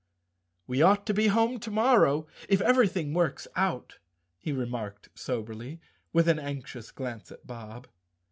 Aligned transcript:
"We 0.65 0.81
ought 0.81 1.05
to 1.05 1.13
be 1.13 1.27
home 1.27 1.59
to 1.59 1.69
morrow, 1.69 2.25
if 2.49 2.59
everything 2.59 3.13
works 3.13 3.47
out," 3.55 3.99
he 4.39 4.51
remarked 4.51 5.09
soberly, 5.13 5.79
with 6.11 6.27
an 6.27 6.39
anxious 6.39 6.89
glance 6.89 7.31
at 7.31 7.45
Bob. 7.45 7.87